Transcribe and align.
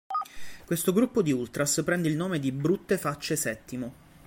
Questo 0.65 0.93
gruppo 0.93 1.21
di 1.21 1.31
ultras 1.31 1.83
prende 1.85 2.07
il 2.09 2.15
nome 2.15 2.39
di: 2.39 2.51
“Brutte 2.51 2.97
Facce 2.97 3.35
Settimo". 3.35 3.93